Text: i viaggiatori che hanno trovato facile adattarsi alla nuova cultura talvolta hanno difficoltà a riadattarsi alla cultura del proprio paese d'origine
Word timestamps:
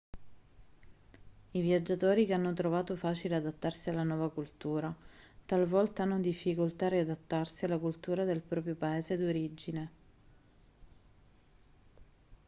i 1.51 1.61
viaggiatori 1.61 2.25
che 2.25 2.33
hanno 2.33 2.53
trovato 2.53 2.95
facile 2.95 3.35
adattarsi 3.35 3.91
alla 3.91 4.01
nuova 4.01 4.31
cultura 4.31 4.91
talvolta 5.45 6.01
hanno 6.01 6.19
difficoltà 6.19 6.87
a 6.87 6.89
riadattarsi 6.89 7.65
alla 7.65 7.77
cultura 7.77 8.23
del 8.25 8.41
proprio 8.41 8.73
paese 8.75 9.15
d'origine 9.15 9.91